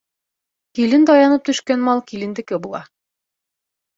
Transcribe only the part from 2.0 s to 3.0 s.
килендеке була.